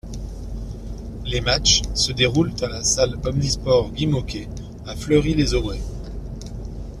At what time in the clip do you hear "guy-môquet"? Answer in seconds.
3.91-4.47